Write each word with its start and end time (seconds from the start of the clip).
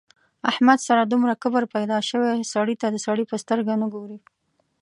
احمد 0.51 0.79
سره 0.87 1.01
دومره 1.11 1.33
کبر 1.43 1.63
پیدا 1.75 1.97
شوی 2.09 2.47
سړي 2.53 2.75
ته 2.81 2.87
د 2.91 2.97
سړي 3.05 3.23
په 3.31 3.35
سترګه 3.43 3.73
نه 3.81 3.87
ګوري. 3.93 4.17